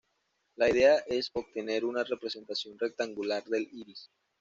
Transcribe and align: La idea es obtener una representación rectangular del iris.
La 0.55 0.67
idea 0.67 0.97
es 1.05 1.29
obtener 1.33 1.85
una 1.85 2.03
representación 2.03 2.75
rectangular 2.79 3.43
del 3.43 3.69
iris. 3.71 4.09